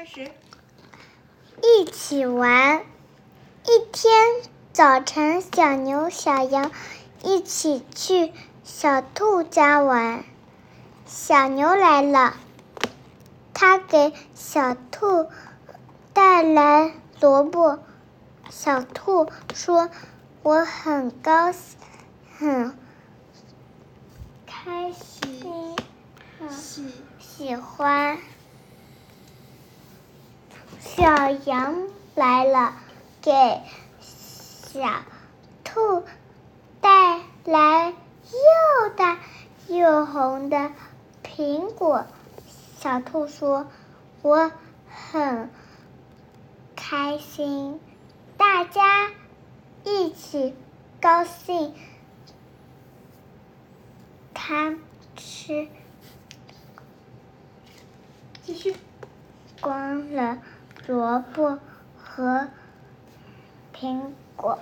[0.00, 0.30] 开始。
[1.62, 2.80] 一起玩。
[3.66, 4.12] 一天
[4.72, 6.72] 早晨，小牛、小羊
[7.22, 8.32] 一起去
[8.64, 10.24] 小兔家玩。
[11.04, 12.32] 小牛来了，
[13.52, 15.28] 他给小兔
[16.14, 17.78] 带来萝卜。
[18.48, 19.90] 小兔说
[20.42, 21.76] ：“我很高兴，
[22.38, 22.74] 很
[24.46, 25.76] 开心，
[26.48, 28.16] 喜喜欢。”
[30.80, 32.74] 小羊来了，
[33.20, 33.30] 给
[34.00, 34.80] 小
[35.62, 36.04] 兔
[36.80, 39.18] 带来又大
[39.68, 40.72] 又红的
[41.22, 42.06] 苹果。
[42.78, 43.68] 小兔说
[44.22, 44.50] ：“我
[44.88, 45.50] 很
[46.74, 47.78] 开心，
[48.38, 49.10] 大家
[49.84, 50.54] 一起
[51.00, 51.74] 高兴。”
[54.32, 54.74] 他
[55.14, 55.68] 吃
[58.42, 58.74] 继续。
[59.60, 60.38] 光了
[60.86, 61.58] 萝卜
[61.96, 62.48] 和
[63.74, 64.58] 苹果。